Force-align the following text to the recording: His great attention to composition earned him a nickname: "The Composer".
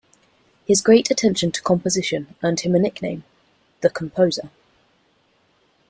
His 0.65 0.81
great 0.81 1.11
attention 1.11 1.51
to 1.51 1.61
composition 1.61 2.33
earned 2.41 2.61
him 2.61 2.73
a 2.73 2.79
nickname: 2.79 3.23
"The 3.81 3.91
Composer". 3.91 4.49